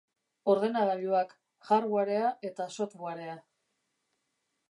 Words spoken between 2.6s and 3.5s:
softwarea.